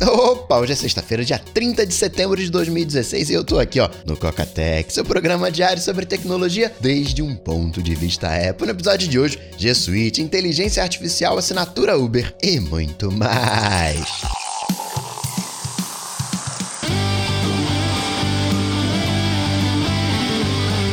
[0.00, 3.90] Opa, hoje é sexta-feira, dia 30 de setembro de 2016 e eu tô aqui, ó,
[4.06, 8.66] no Cocatec, seu programa diário sobre tecnologia desde um ponto de vista Apple.
[8.66, 14.06] No episódio de hoje, G Suite, inteligência artificial, assinatura Uber e muito mais.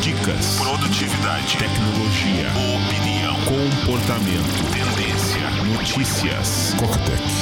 [0.02, 6.74] Dicas, produtividade, tecnologia, opinião, comportamento, tendência, notícias.
[6.80, 7.34] Cocatec.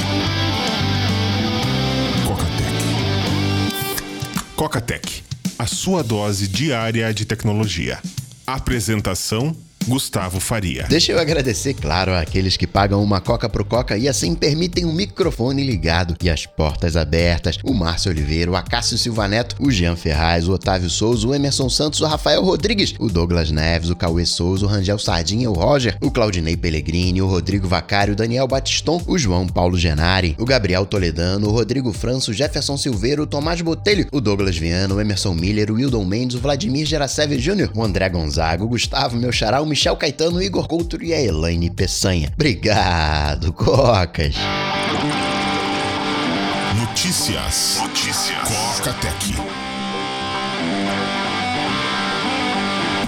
[4.64, 5.22] Cocatec,
[5.58, 8.00] a sua dose diária de tecnologia.
[8.46, 9.54] Apresentação
[9.86, 10.86] Gustavo Faria.
[10.88, 14.92] Deixa eu agradecer, claro, àqueles que pagam uma coca pro coca e assim permitem o
[14.92, 17.58] microfone ligado e as portas abertas.
[17.62, 21.68] O Márcio Oliveira, o Acácio Silva Neto, o Jean Ferraz, o Otávio Souza, o Emerson
[21.68, 25.98] Santos, o Rafael Rodrigues, o Douglas Neves, o Cauê Souza, o Rangel Sardinha, o Roger,
[26.00, 30.86] o Claudinei Pellegrini, o Rodrigo Vacário, o Daniel Batiston, o João Paulo Genari, o Gabriel
[30.86, 35.34] Toledano, o Rodrigo França, o Jefferson Silveira, o Tomás Botelho, o Douglas Viana, o Emerson
[35.34, 39.60] Miller, o Wildon Mendes, o Vladimir Gerasev Jr., o André Gonzaga, o Gustavo, meu xará,
[39.60, 42.30] o Michel Caetano, Igor Couto e a Elaine Peçanha.
[42.32, 44.36] Obrigado, Cocas.
[46.78, 47.78] Notícias.
[47.80, 48.38] Notícias.
[48.76, 49.34] Cocatec.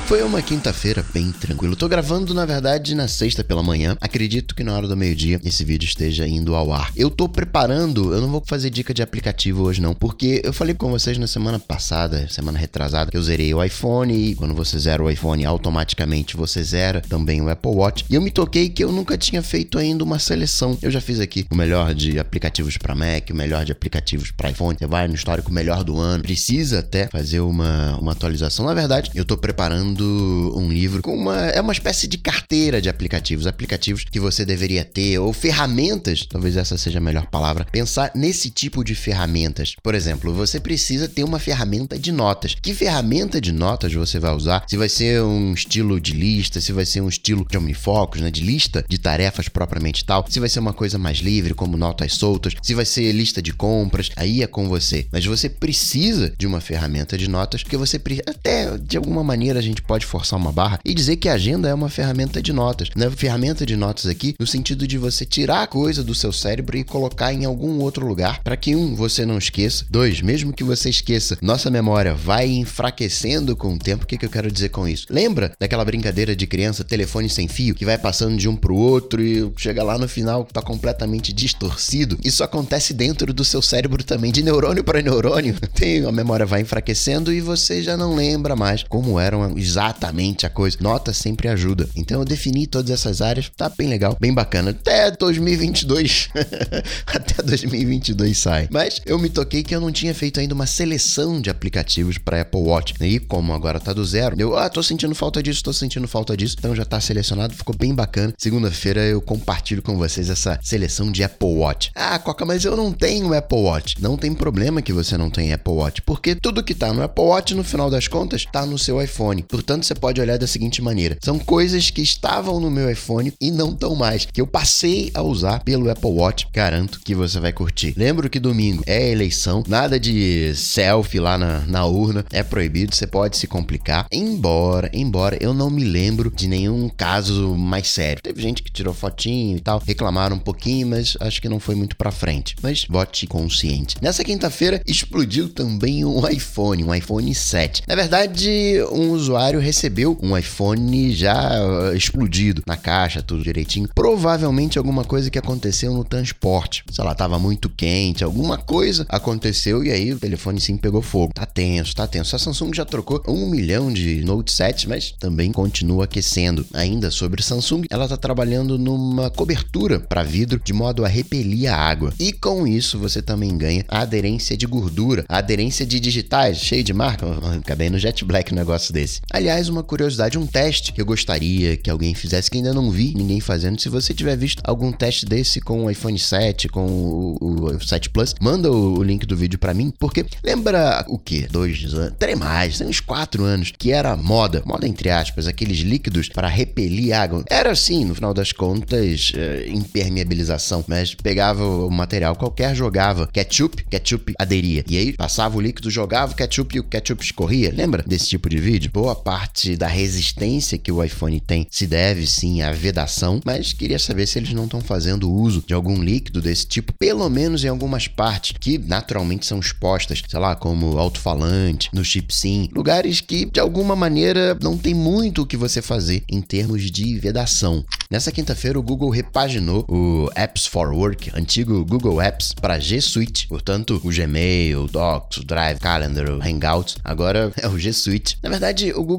[0.07, 1.75] Foi uma quinta-feira bem tranquilo.
[1.75, 3.97] Tô gravando, na verdade, na sexta pela manhã.
[4.01, 6.93] Acredito que na hora do meio-dia esse vídeo esteja indo ao ar.
[6.95, 10.77] Eu tô preparando, eu não vou fazer dica de aplicativo hoje não, porque eu falei
[10.77, 14.79] com vocês na semana passada, semana retrasada, que eu zerei o iPhone e quando você
[14.79, 18.05] zera o iPhone, automaticamente você zera também o Apple Watch.
[18.09, 20.79] E eu me toquei que eu nunca tinha feito ainda uma seleção.
[20.81, 24.51] Eu já fiz aqui o melhor de aplicativos para Mac, o melhor de aplicativos para
[24.51, 24.79] iPhone.
[24.79, 26.23] Você vai no histórico melhor do ano.
[26.23, 28.67] Precisa até fazer uma, uma atualização.
[28.67, 31.37] Na verdade, eu tô preparando um livro com uma.
[31.49, 33.47] É uma espécie de carteira de aplicativos.
[33.47, 37.67] Aplicativos que você deveria ter, ou ferramentas, talvez essa seja a melhor palavra.
[37.71, 39.75] Pensar nesse tipo de ferramentas.
[39.83, 42.57] Por exemplo, você precisa ter uma ferramenta de notas.
[42.61, 44.65] Que ferramenta de notas você vai usar?
[44.69, 48.31] Se vai ser um estilo de lista, se vai ser um estilo de omnifocus, né?
[48.31, 50.25] De lista de tarefas propriamente tal.
[50.29, 52.55] Se vai ser uma coisa mais livre, como notas soltas.
[52.63, 55.07] Se vai ser lista de compras, aí é com você.
[55.13, 59.63] Mas você precisa de uma ferramenta de notas, porque você até de alguma maneira a
[59.63, 62.89] gente pode forçar uma barra e dizer que a agenda é uma ferramenta de notas.
[62.95, 66.33] Não é ferramenta de notas aqui no sentido de você tirar a coisa do seu
[66.33, 70.53] cérebro e colocar em algum outro lugar para que um você não esqueça, dois mesmo
[70.53, 74.05] que você esqueça, nossa memória vai enfraquecendo com o tempo.
[74.05, 75.07] O que, que eu quero dizer com isso?
[75.11, 79.23] Lembra daquela brincadeira de criança telefone sem fio que vai passando de um pro outro
[79.23, 82.19] e chega lá no final tá completamente distorcido?
[82.25, 85.55] Isso acontece dentro do seu cérebro também, de neurônio para neurônio.
[85.75, 90.51] Tem a memória vai enfraquecendo e você já não lembra mais como eram exatamente a
[90.51, 90.79] coisa.
[90.81, 91.89] Nota sempre ajuda.
[91.95, 94.71] Então eu defini todas essas áreas, tá bem legal, bem bacana.
[94.71, 96.31] Até 2022.
[97.07, 98.69] Até 2022 sai.
[98.71, 102.41] Mas eu me toquei que eu não tinha feito ainda uma seleção de aplicativos para
[102.41, 102.95] Apple Watch.
[103.01, 106.37] E como agora tá do zero, eu ah, tô sentindo falta disso, tô sentindo falta
[106.37, 106.57] disso.
[106.59, 108.33] Então já tá selecionado, ficou bem bacana.
[108.39, 111.91] Segunda-feira eu compartilho com vocês essa seleção de Apple Watch.
[111.95, 113.97] Ah, Coca, mas eu não tenho Apple Watch.
[114.01, 117.25] Não tem problema que você não tenha Apple Watch, porque tudo que tá no Apple
[117.25, 119.45] Watch, no final das contas, tá no seu iPhone.
[119.67, 123.51] Portanto, você pode olhar da seguinte maneira: são coisas que estavam no meu iPhone e
[123.51, 126.47] não estão mais, que eu passei a usar pelo Apple Watch.
[126.53, 127.93] Garanto que você vai curtir.
[127.97, 133.09] Lembro que domingo é eleição, nada de selfie lá na, na urna, é proibido, você
[133.09, 134.07] pode se complicar.
[134.13, 138.23] Embora, embora eu não me lembro de nenhum caso mais sério.
[138.23, 141.75] Teve gente que tirou fotinho e tal, reclamaram um pouquinho, mas acho que não foi
[141.75, 142.55] muito pra frente.
[142.63, 143.97] Mas vote consciente.
[144.01, 147.83] Nessa quinta-feira explodiu também um iPhone, um iPhone 7.
[147.89, 153.89] Na verdade, um usuário recebeu um iPhone já uh, explodido na caixa, tudo direitinho.
[153.95, 156.85] Provavelmente alguma coisa que aconteceu no transporte.
[156.91, 161.33] Sei lá, tava muito quente, alguma coisa aconteceu e aí o telefone sim pegou fogo.
[161.35, 162.35] Tá tenso, tá tenso.
[162.35, 166.67] A Samsung já trocou um milhão de Note 7, mas também continua aquecendo.
[166.73, 171.77] Ainda sobre Samsung, ela tá trabalhando numa cobertura para vidro de modo a repelir a
[171.77, 172.13] água.
[172.19, 176.85] E com isso você também ganha a aderência de gordura, a aderência de digitais, cheio
[176.85, 177.27] de marca.
[177.59, 179.21] Acabei no Jet Black um negócio desse.
[179.37, 183.13] Aliás, uma curiosidade, um teste que eu gostaria que alguém fizesse, que ainda não vi
[183.15, 183.79] ninguém fazendo.
[183.79, 188.09] Se você tiver visto algum teste desse com o iPhone 7, com o, o 7
[188.09, 191.47] Plus, manda o, o link do vídeo para mim, porque lembra o que?
[191.49, 192.15] Dois anos?
[192.19, 197.15] Três mais, uns quatro anos, que era moda, moda entre aspas, aqueles líquidos para repelir
[197.15, 197.45] água.
[197.51, 203.85] Era assim, no final das contas, eh, impermeabilização, mas pegava o material qualquer, jogava ketchup,
[203.85, 204.83] ketchup aderia.
[204.89, 207.71] E aí passava o líquido, jogava o ketchup e o ketchup escorria.
[207.77, 208.91] Lembra desse tipo de vídeo?
[208.91, 213.99] Boa parte da resistência que o iPhone tem se deve sim à vedação, mas queria
[213.99, 217.69] saber se eles não estão fazendo uso de algum líquido desse tipo, pelo menos em
[217.69, 223.47] algumas partes que naturalmente são expostas, sei lá, como alto-falante, no chip SIM, lugares que
[223.47, 227.85] de alguma maneira não tem muito o que você fazer em termos de vedação.
[228.09, 233.49] Nessa quinta-feira, o Google repaginou o Apps for Work, antigo Google Apps, para G Suite,
[233.49, 238.39] portanto, o Gmail, o Docs, o Drive, Calendar, o Hangouts, agora é o G Suite.
[238.41, 239.16] Na verdade, o Google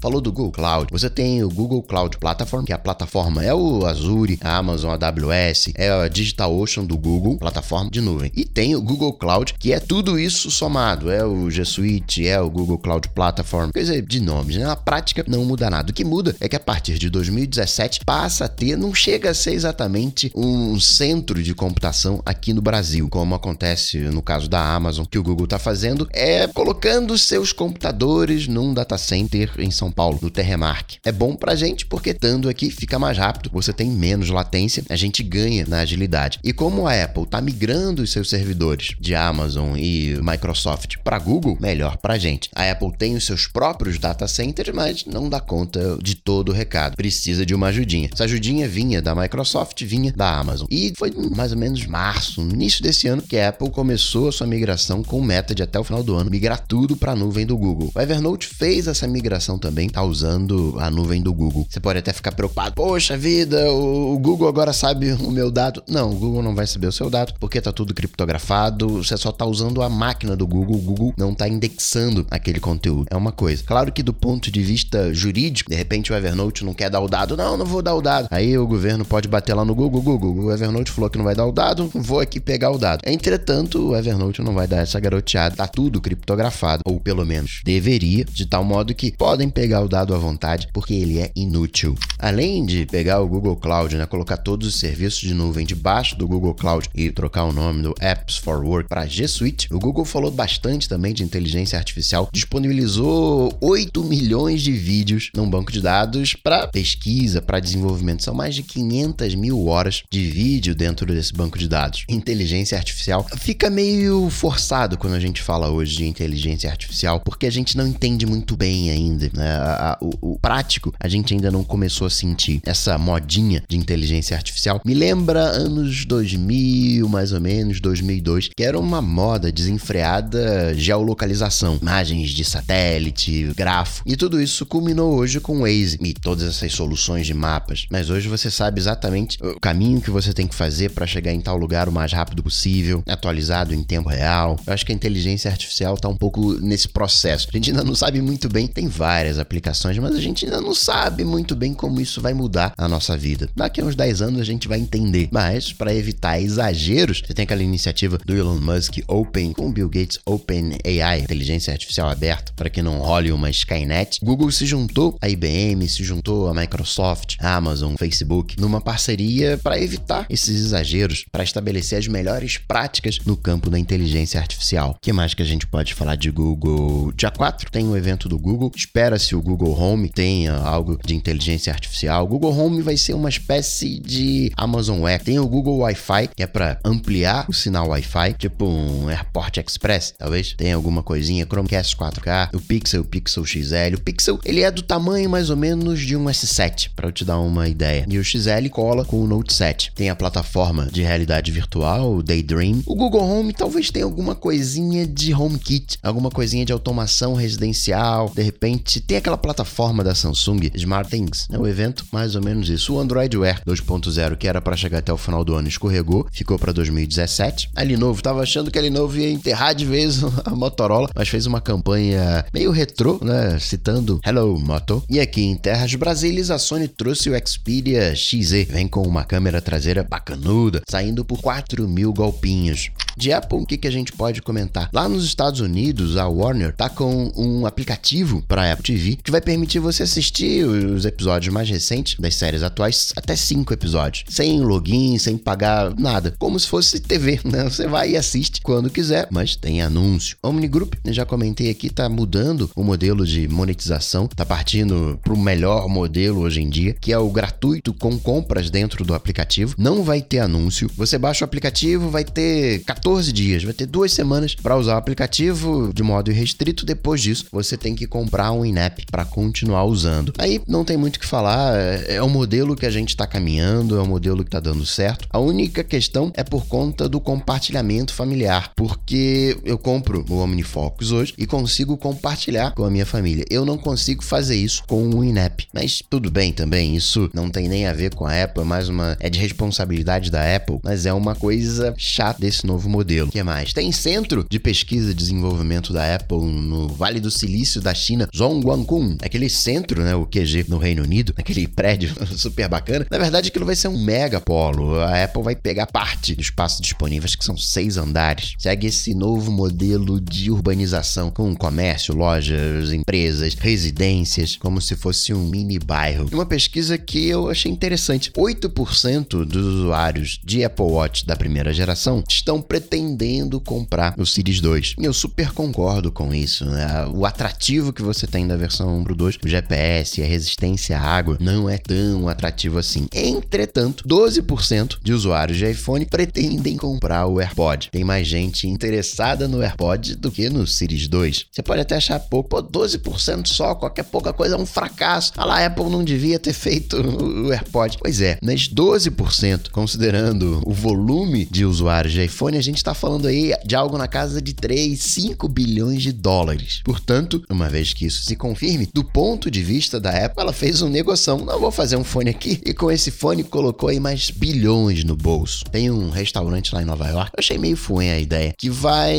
[0.00, 0.88] falou do Google Cloud.
[0.90, 4.92] Você tem o Google Cloud Platform, que é a plataforma é o Azure, a Amazon
[4.92, 8.30] AWS, é a DigitalOcean do Google, plataforma de nuvem.
[8.34, 12.40] E tem o Google Cloud, que é tudo isso somado, é o G Suite, é
[12.40, 14.56] o Google Cloud Platform, coisa de nomes.
[14.56, 14.64] Né?
[14.64, 15.90] Na prática, não muda nada.
[15.90, 19.34] O que muda é que a partir de 2017 passa a ter, não chega a
[19.34, 25.04] ser exatamente um centro de computação aqui no Brasil, como acontece no caso da Amazon,
[25.04, 29.21] que o Google está fazendo, é colocando seus computadores num data center
[29.58, 30.96] em São Paulo, no Terremark.
[31.04, 34.96] É bom pra gente porque estando aqui fica mais rápido, você tem menos latência, a
[34.96, 36.38] gente ganha na agilidade.
[36.42, 41.56] E como a Apple está migrando os seus servidores de Amazon e Microsoft para Google,
[41.60, 42.48] melhor pra gente.
[42.54, 46.52] A Apple tem os seus próprios data centers, mas não dá conta de todo o
[46.52, 46.96] recado.
[46.96, 48.10] Precisa de uma ajudinha.
[48.12, 50.66] Essa ajudinha vinha da Microsoft, vinha da Amazon.
[50.70, 54.46] E foi mais ou menos março, início desse ano, que a Apple começou a sua
[54.46, 57.56] migração com meta de até o final do ano migrar tudo para a nuvem do
[57.56, 57.90] Google.
[57.94, 61.66] O Evernote fez essa migração também, tá usando a nuvem do Google.
[61.68, 65.82] Você pode até ficar preocupado, poxa vida, o Google agora sabe o meu dado.
[65.86, 69.30] Não, o Google não vai saber o seu dado porque tá tudo criptografado, você só
[69.30, 73.06] tá usando a máquina do Google, o Google não tá indexando aquele conteúdo.
[73.10, 73.62] É uma coisa.
[73.64, 77.08] Claro que do ponto de vista jurídico, de repente o Evernote não quer dar o
[77.08, 78.28] dado, não, não vou dar o dado.
[78.30, 81.34] Aí o governo pode bater lá no Google, Google, o Evernote falou que não vai
[81.34, 83.02] dar o dado, vou aqui pegar o dado.
[83.06, 88.24] Entretanto, o Evernote não vai dar essa garoteada, tá tudo criptografado, ou pelo menos deveria,
[88.24, 91.94] de tal modo que podem pegar o dado à vontade, porque ele é inútil.
[92.18, 96.28] Além de pegar o Google Cloud, né, colocar todos os serviços de nuvem debaixo do
[96.28, 100.04] Google Cloud e trocar o nome do Apps for Work para G Suite, o Google
[100.04, 106.34] falou bastante também de inteligência artificial, disponibilizou 8 milhões de vídeos num banco de dados
[106.34, 108.22] para pesquisa, para desenvolvimento.
[108.22, 112.04] São mais de 500 mil horas de vídeo dentro desse banco de dados.
[112.08, 117.50] Inteligência artificial fica meio forçado quando a gente fala hoje de inteligência artificial, porque a
[117.50, 119.30] gente não entende muito bem ainda.
[119.34, 119.50] Né?
[119.50, 122.60] A, a, o, o prático a gente ainda não começou a sentir.
[122.64, 128.78] Essa modinha de inteligência artificial me lembra anos 2000, mais ou menos, 2002, que era
[128.78, 135.60] uma moda desenfreada geolocalização, imagens de satélite, grafo, e tudo isso culminou hoje com o
[135.60, 137.86] Waze e todas essas soluções de mapas.
[137.90, 141.40] Mas hoje você sabe exatamente o caminho que você tem que fazer para chegar em
[141.40, 144.58] tal lugar o mais rápido possível, atualizado em tempo real.
[144.66, 147.48] Eu acho que a inteligência artificial está um pouco nesse processo.
[147.52, 150.74] A gente ainda não sabe muito bem, tem várias aplicações, mas a gente ainda não
[150.74, 153.48] sabe muito bem como isso vai mudar a nossa vida.
[153.54, 155.28] Daqui a uns 10 anos a gente vai entender.
[155.30, 159.88] Mas para evitar exageros, você tem aquela iniciativa do Elon Musk Open com o Bill
[159.88, 164.18] Gates Open AI, inteligência artificial aberta, para que não role uma Skynet.
[164.20, 170.26] Google se juntou a IBM, se juntou a Microsoft, Amazon, Facebook, numa parceria para evitar
[170.28, 174.96] esses exageros, para estabelecer as melhores práticas no campo da inteligência artificial.
[174.96, 177.12] O que mais que a gente pode falar de Google?
[177.12, 178.61] Dia 4 tem um evento do Google.
[178.74, 182.24] Espera-se o Google Home tenha algo de inteligência artificial.
[182.24, 185.24] O Google Home vai ser uma espécie de Amazon Echo.
[185.24, 190.14] Tem o Google Wi-Fi, que é para ampliar o sinal Wi-Fi, tipo um AirPort Express,
[190.18, 190.54] talvez.
[190.56, 193.96] Tem alguma coisinha, Chromecast 4K, o Pixel, o Pixel XL.
[193.96, 197.24] O Pixel, ele é do tamanho mais ou menos de um S7, para eu te
[197.24, 198.06] dar uma ideia.
[198.08, 199.92] E o XL cola com o Note 7.
[199.94, 202.82] Tem a plataforma de realidade virtual, o Daydream.
[202.86, 208.30] O Google Home talvez tenha alguma coisinha de HomeKit, alguma coisinha de automação residencial.
[208.34, 211.48] De repente, tem aquela plataforma da Samsung, SmartThings.
[211.50, 212.94] É o evento, mais ou menos isso.
[212.94, 216.58] O Android Wear 2.0, que era para chegar até o final do ano, escorregou, ficou
[216.58, 217.70] para 2017.
[217.74, 221.46] A Lenovo tava achando que a Lenovo ia enterrar de vez a Motorola, mas fez
[221.46, 223.58] uma campanha meio retrô, né?
[223.58, 225.02] Citando Hello Moto.
[225.08, 228.66] E aqui em terras brasileiras, a Sony trouxe o Xperia XZ.
[228.68, 232.90] Vem com uma câmera traseira bacanuda, saindo por 4 mil golpinhos.
[233.16, 234.88] De Apple, o que, que a gente pode comentar?
[234.92, 239.40] Lá nos Estados Unidos, a Warner tá com um aplicativo para Apple TV que vai
[239.40, 245.18] permitir você assistir os episódios mais recentes das séries atuais, até cinco episódios, sem login,
[245.18, 247.64] sem pagar nada, como se fosse TV, né?
[247.64, 250.36] Você vai e assiste quando quiser, mas tem anúncio.
[250.42, 255.38] Omni Group, já comentei aqui, tá mudando o modelo de monetização, tá partindo para o
[255.38, 259.74] melhor modelo hoje em dia, que é o gratuito com compras dentro do aplicativo.
[259.78, 260.90] Não vai ter anúncio.
[260.96, 264.98] Você baixa o aplicativo, vai ter 14 dias, vai ter duas semanas para usar o
[264.98, 266.84] aplicativo de modo irrestrito.
[266.84, 270.32] Depois disso, você tem que comprar comprar um INEP para continuar usando.
[270.38, 273.26] Aí não tem muito o que falar, é, é o modelo que a gente está
[273.26, 275.28] caminhando, é o modelo que está dando certo.
[275.30, 281.34] A única questão é por conta do compartilhamento familiar, porque eu compro o OmniFocus hoje
[281.36, 283.44] e consigo compartilhar com a minha família.
[283.50, 287.68] Eu não consigo fazer isso com o INEP, mas tudo bem também, isso não tem
[287.68, 291.04] nem a ver com a Apple, é mais uma é de responsabilidade da Apple, mas
[291.04, 293.28] é uma coisa chata desse novo modelo.
[293.28, 293.74] O que mais?
[293.74, 299.16] Tem centro de pesquisa e desenvolvimento da Apple no Vale do Silício da China, Zhongguancun,
[299.22, 303.06] aquele centro, né, o QG no Reino Unido, aquele prédio super bacana.
[303.10, 305.00] Na verdade, aquilo vai ser um mega polo.
[305.00, 308.54] A Apple vai pegar parte do espaço disponível, acho que são seis andares.
[308.58, 315.46] Segue esse novo modelo de urbanização com comércio, lojas, empresas, residências, como se fosse um
[315.46, 316.28] mini bairro.
[316.32, 318.30] Uma pesquisa que eu achei interessante.
[318.32, 324.94] 8% dos usuários de Apple Watch da primeira geração estão pretendendo comprar o Series 2.
[324.98, 326.64] E eu super concordo com isso.
[326.64, 327.06] Né?
[327.12, 331.02] O atrativo que você tem da versão 1 pro 2, o GPS a resistência à
[331.02, 333.06] água, não é tão atrativo assim.
[333.12, 337.88] Entretanto, 12% de usuários de iPhone pretendem comprar o AirPod.
[337.90, 341.46] Tem mais gente interessada no AirPod do que no Series 2.
[341.50, 345.32] Você pode até achar pouco, pô, 12% só, qualquer pouca coisa é um fracasso.
[345.36, 347.98] Ah lá, a Apple não devia ter feito o AirPod.
[348.00, 353.26] Pois é, mas 12%, considerando o volume de usuários de iPhone, a gente está falando
[353.26, 356.80] aí de algo na casa de 3, 5 bilhões de dólares.
[356.84, 360.82] Portanto, uma vez que isso se confirme, do ponto de vista da Apple, ela fez
[360.82, 361.38] um negoção.
[361.38, 365.16] Não vou fazer um fone aqui e com esse fone colocou aí mais bilhões no
[365.16, 365.64] bolso.
[365.66, 369.14] Tem um restaurante lá em Nova York, eu achei meio fuém a ideia, que vai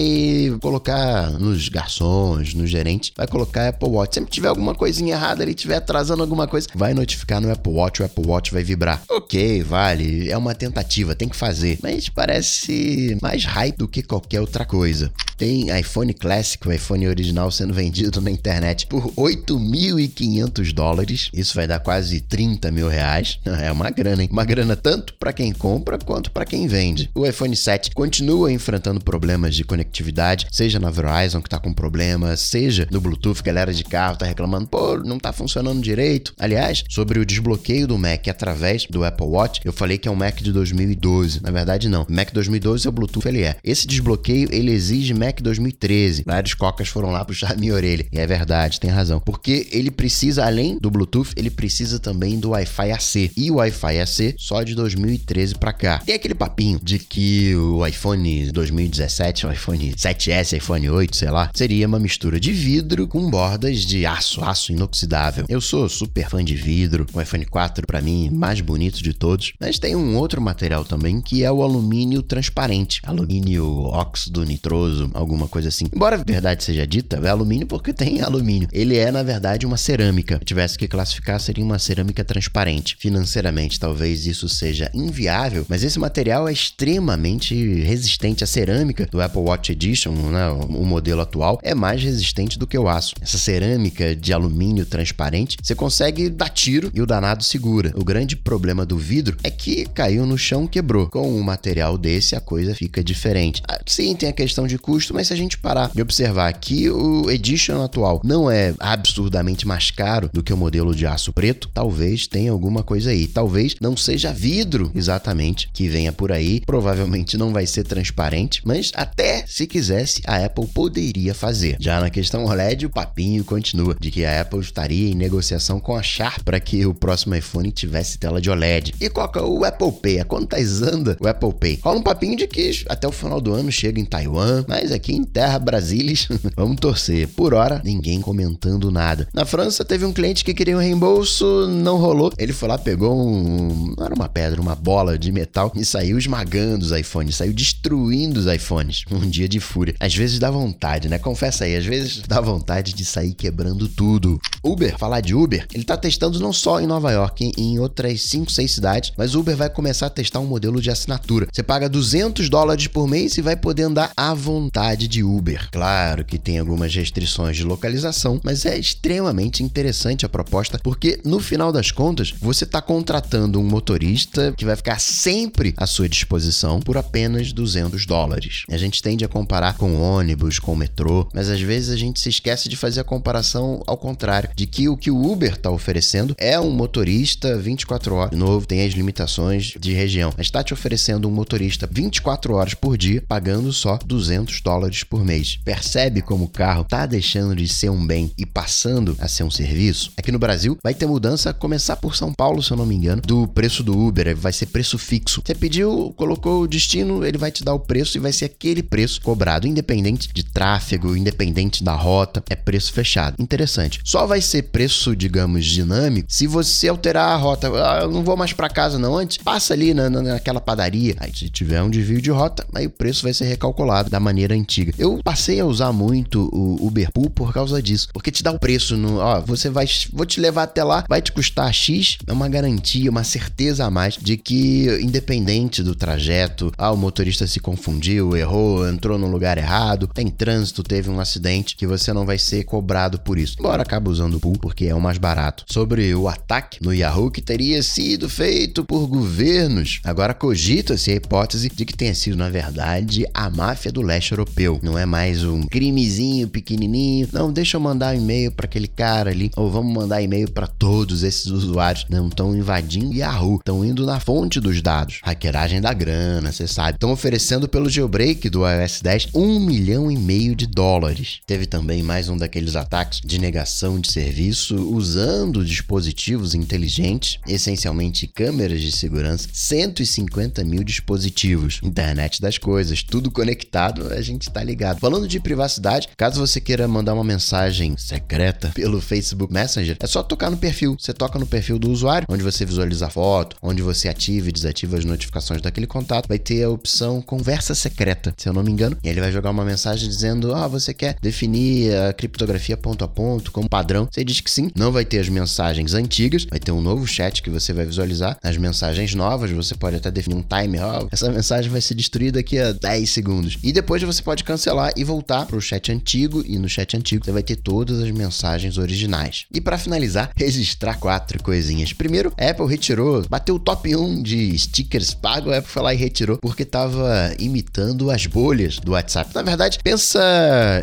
[0.61, 4.15] colocar nos garçons, no gerente, vai colocar Apple Watch.
[4.15, 8.01] Sempre tiver alguma coisinha errada, ele estiver atrasando alguma coisa, vai notificar no Apple Watch,
[8.01, 9.01] o Apple Watch vai vibrar.
[9.09, 11.79] Ok, vale, é uma tentativa, tem que fazer.
[11.81, 15.11] Mas parece mais hype do que qualquer outra coisa.
[15.37, 21.29] Tem iPhone Classic, o iPhone original sendo vendido na internet por 8.500 dólares.
[21.33, 23.39] Isso vai dar quase 30 mil reais.
[23.45, 24.29] É uma grana, hein?
[24.31, 27.09] Uma grana tanto para quem compra quanto para quem vende.
[27.13, 32.35] O iPhone 7 continua enfrentando problemas de conectividade, seja na Verizon que tá com problema,
[32.35, 36.33] seja no Bluetooth, galera de carro tá reclamando, pô, não tá funcionando direito.
[36.39, 40.15] Aliás, sobre o desbloqueio do Mac através do Apple Watch, eu falei que é um
[40.15, 41.41] Mac de 2012.
[41.43, 42.05] Na verdade, não.
[42.09, 43.57] Mac 2012 é o Bluetooth, ele é.
[43.63, 46.23] Esse desbloqueio, ele exige Mac 2013.
[46.25, 48.05] Vários cocas foram lá puxar minha orelha.
[48.11, 49.20] E é verdade, tem razão.
[49.20, 53.32] Porque ele precisa, além do Bluetooth, ele precisa também do Wi-Fi AC.
[53.36, 56.00] E o Wi-Fi AC só de 2013 para cá.
[56.00, 61.50] Tem aquele papinho de que o iPhone 2017, o iPhone 7S, iPhone 8, sei lá,
[61.53, 65.46] seria uma mistura de vidro com bordas de aço, aço inoxidável.
[65.50, 67.05] Eu sou super fã de vidro.
[67.13, 71.22] O iPhone 4 para mim mais bonito de todos, mas tem um outro material também
[71.22, 75.86] que é o alumínio transparente, alumínio óxido nitroso, alguma coisa assim.
[75.93, 78.42] Embora a verdade seja dita, é alumínio porque tem alumínio.
[78.71, 80.38] Ele é, na verdade, uma cerâmica.
[80.39, 82.95] Se tivesse que classificar, seria uma cerâmica transparente.
[83.00, 88.43] Financeiramente, talvez isso seja inviável, mas esse material é extremamente resistente.
[88.43, 92.77] à cerâmica do Apple Watch Edition, né, o modelo atual, é mais resistente do que
[92.77, 93.15] o aço.
[93.21, 97.91] Essa cerâmica de alumínio transparente, você consegue dar tiro e o danado segura.
[97.95, 101.07] O grande problema do vidro é que caiu no chão, quebrou.
[101.09, 103.62] Com um material desse, a coisa fica diferente.
[103.67, 106.89] Ah, sim, tem a questão de custo, mas se a gente parar e observar que
[106.89, 111.69] o Edition atual não é absurdamente mais caro do que o modelo de aço preto,
[111.71, 113.27] talvez tenha alguma coisa aí.
[113.27, 118.91] Talvez não seja vidro exatamente que venha por aí, provavelmente não vai ser transparente, mas
[118.95, 121.77] até se quisesse, a Apple poderia fazer.
[121.79, 125.95] Já na questão OLED, o papinho continua de que a Apple estaria em negociação com
[125.95, 128.95] a Sharp para que o próximo iPhone tivesse tela de OLED.
[128.99, 130.21] E que é o Apple Pay?
[130.21, 131.79] A quantas anda o Apple Pay?
[131.83, 135.13] Rola um papinho de que até o final do ano chega em Taiwan, mas aqui
[135.13, 137.27] em terra Brasilis, vamos torcer.
[137.27, 139.27] Por hora, ninguém comentando nada.
[139.33, 142.31] Na França, teve um cliente que queria um reembolso, não rolou.
[142.37, 143.93] Ele foi lá, pegou um.
[143.97, 148.39] Não era uma pedra, uma bola de metal e saiu esmagando os iPhones, saiu destruindo
[148.39, 149.03] os iPhones.
[149.13, 149.95] Um dia de fúria.
[149.99, 151.19] Às vezes dá vontade, né?
[151.19, 154.39] Confessa aí, às vezes dá vontade de sair quebrando tudo.
[154.63, 158.51] Uber, falar de Uber, ele tá testando não só em Nova York, em outras 5,
[158.51, 161.47] 6 cidades, mas Uber vai começar a testar um modelo de assinatura.
[161.51, 165.69] Você paga 200 dólares por mês e vai poder andar à vontade de Uber.
[165.71, 168.12] Claro que tem algumas restrições de localização,
[168.43, 173.63] mas é extremamente interessante a proposta, porque no final das contas, você está contratando um
[173.63, 178.63] motorista que vai ficar sempre à sua disposição por apenas 200 dólares.
[178.70, 182.29] A gente tende a comparar com ônibus, com metrô, mas às vezes a gente se
[182.29, 186.36] esquece de fazer a comparação ao contrário, de que o que o Uber está oferecendo
[186.38, 188.32] é um motorista 24 horas.
[188.32, 192.74] De novo, tem as limitações de região, mas está te oferecendo um motorista 24 horas
[192.74, 195.60] por dia, pagando só 200 dólares por mês.
[195.63, 199.51] Percebe como o carro tá deixando de ser um bem e passando a ser um
[199.51, 200.12] serviço?
[200.17, 203.22] Aqui no Brasil vai ter mudança começar por São Paulo, se eu não me engano,
[203.22, 205.41] do preço do Uber, vai ser preço fixo.
[205.45, 208.83] Você pediu, colocou o destino, ele vai te dar o preço e vai ser aquele
[208.83, 213.36] preço cobrado, independente de tráfego, independente da rota, é preço fechado.
[213.39, 214.00] Interessante.
[214.03, 217.67] Só vai ser preço, digamos, dinâmico se você alterar a rota.
[217.67, 221.15] Ah, eu não vou mais para casa não antes, passa ali na, na, naquela padaria.
[221.19, 224.53] Aí se tiver um desvio de rota, aí o preço vai ser recalculado da maneira
[224.53, 224.93] antiga.
[224.98, 228.59] Eu passei a usar muito o Uber Pool por causa disso, porque te dá o
[228.59, 232.33] preço no, ó, você vai, vou te levar até lá, vai te custar X, é
[232.33, 237.59] uma garantia, uma certeza a mais de que independente do trajeto, ah, o motorista se
[237.59, 242.38] confundiu, errou, entrou no lugar errado, tem trânsito, teve um acidente, que você não vai
[242.38, 243.55] ser cobrado por isso.
[243.59, 245.65] Embora acabe usando o Pool porque é o mais barato.
[245.67, 251.69] Sobre o ataque no Yahoo que teria sido feito por governos, agora cogita-se a hipótese
[251.69, 254.79] de que tenha sido, na verdade, a máfia do leste europeu.
[254.81, 257.27] Não é mais um crimezinho pequenininho.
[257.31, 260.67] Não, deixa eu mandar um e-mail para aquele cara ali, ou vamos mandar e-mail para
[260.67, 262.05] todos esses usuários.
[262.09, 265.19] Não estão invadindo Yahoo, estão indo na fonte dos dados.
[265.21, 266.95] Hackeragem da grana, você sabe.
[266.95, 271.41] Estão oferecendo pelo jailbreak do iOS 10 um milhão e meio de dólares.
[271.45, 278.81] Teve também mais um daqueles ataques de negação de serviço usando dispositivos inteligentes, essencialmente câmeras
[278.81, 281.79] de segurança, 150 mil dispositivos.
[281.83, 284.99] Internet das coisas, tudo conectado, a gente tá ligado.
[284.99, 290.21] Falando de privacidade, caso você queira mandar uma mensagem secreta pelo Facebook Messenger, é só
[290.21, 290.95] tocar no perfil.
[290.99, 294.51] Você toca no perfil do usuário, onde você visualiza a foto, onde você ativa e
[294.51, 298.71] desativa as notificações daquele contato, vai ter a opção conversa secreta, se eu não me
[298.71, 298.97] engano.
[299.03, 303.07] E ele vai jogar uma mensagem dizendo: Ah, você quer definir a criptografia ponto a
[303.07, 304.07] ponto como padrão?
[304.11, 307.41] Você diz que sim, não vai ter as mensagens antigas, vai ter um novo chat
[307.41, 308.37] que você vai visualizar.
[308.43, 310.81] As mensagens novas, você pode até definir um timer.
[310.83, 313.57] Oh, essa mensagem vai ser destruída daqui a 10 segundos.
[313.63, 316.43] E depois você pode cancelar e voltar para o chat antigo.
[316.45, 319.45] E no chat antigo você vai ter todas as mensagens originais.
[319.51, 321.93] E para finalizar, registrar quatro coisinhas.
[321.93, 325.51] Primeiro, a Apple retirou, bateu o top 1 de stickers pago.
[325.51, 329.33] A Apple foi lá e retirou porque estava imitando as bolhas do WhatsApp.
[329.36, 330.22] Na verdade, pensa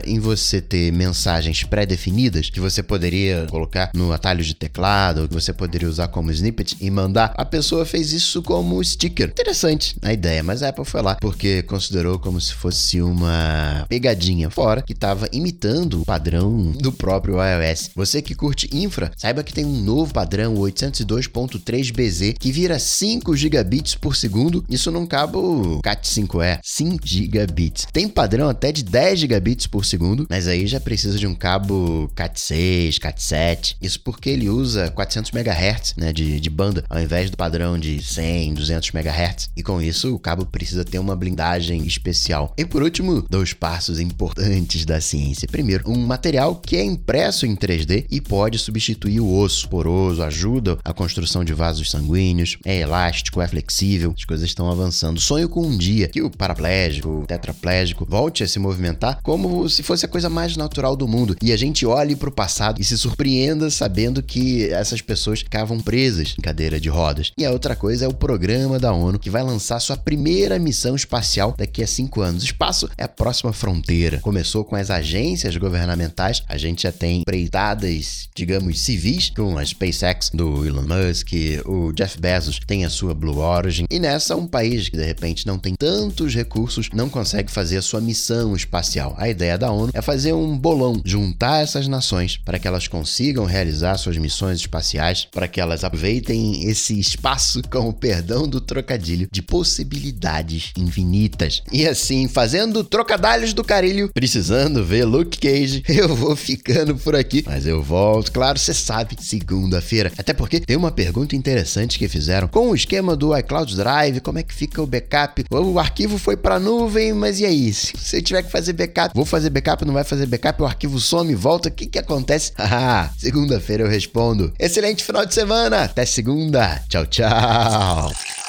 [0.05, 5.53] em você ter mensagens pré-definidas que você poderia colocar no atalho de teclado, que você
[5.53, 7.33] poderia usar como snippet e mandar.
[7.37, 9.29] A pessoa fez isso como sticker.
[9.29, 14.51] Interessante a ideia, mas a Apple foi lá porque considerou como se fosse uma pegadinha
[14.51, 17.91] fora que estava imitando o padrão do próprio iOS.
[17.95, 23.95] Você que curte infra, saiba que tem um novo padrão 802.3BZ que vira 5 gigabits
[23.95, 27.87] por segundo, isso num cabo Cat5e, 5 gigabits.
[27.93, 32.11] Tem padrão até de 10 gigabits por segundo, mas aí já precisa de um cabo
[32.15, 33.77] Cat6, Cat7.
[33.81, 38.03] Isso porque ele usa 400 MHz né, de, de banda, ao invés do padrão de
[38.03, 39.51] 100, 200 MHz.
[39.57, 42.53] E com isso, o cabo precisa ter uma blindagem especial.
[42.57, 45.49] E por último, dois passos importantes da ciência.
[45.49, 50.79] Primeiro, um material que é impresso em 3D e pode substituir o osso poroso, ajuda
[50.85, 55.21] a construção de vasos sanguíneos, é elástico, é flexível, as coisas estão avançando.
[55.21, 59.83] Sonho com um dia que o paraplégico, o tetraplégico volte a se movimentar como se
[59.83, 62.85] fosse a coisa mais natural do mundo e a gente olhe para o passado e
[62.85, 67.33] se surpreenda sabendo que essas pessoas ficavam presas em cadeira de rodas.
[67.37, 70.95] E a outra coisa é o programa da ONU que vai lançar sua primeira missão
[70.95, 72.43] espacial daqui a cinco anos.
[72.43, 74.19] O espaço é a próxima fronteira.
[74.21, 80.31] Começou com as agências governamentais, a gente já tem empreitadas, digamos, civis, com a SpaceX
[80.33, 81.29] do Elon Musk,
[81.67, 85.47] o Jeff Bezos tem a sua Blue Origin, e nessa um país que de repente
[85.47, 89.15] não tem tantos recursos não consegue fazer a sua missão espacial.
[89.19, 93.45] A ideia da ONU é fazer um bolão, juntar essas nações para que elas consigam
[93.45, 99.29] realizar suas missões espaciais, para que elas aproveitem esse espaço, com o perdão do trocadilho,
[99.33, 101.63] de possibilidades infinitas.
[101.73, 107.45] E assim, fazendo trocadilhos do carilho, precisando ver Luke Cage, eu vou ficando por aqui,
[107.47, 110.13] mas eu volto, claro, você sabe, segunda-feira.
[110.17, 114.39] Até porque tem uma pergunta interessante que fizeram com o esquema do iCloud Drive, como
[114.39, 115.45] é que fica o backup?
[115.51, 117.73] O arquivo foi para nuvem, mas e aí?
[117.73, 120.99] Se você tiver que fazer backup, vou fazer backup, não vai fazer backup, o arquivo
[120.99, 122.53] some, volta, o que que acontece?
[122.57, 124.53] Haha, segunda-feira eu respondo.
[124.59, 126.83] Excelente final de semana, até segunda.
[126.89, 128.40] Tchau, tchau.